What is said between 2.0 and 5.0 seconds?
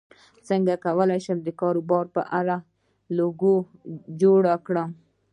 لپاره لوګو جوړ کړم